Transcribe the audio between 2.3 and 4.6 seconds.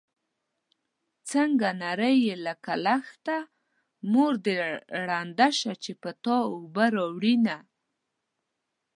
لکه لښته مور دې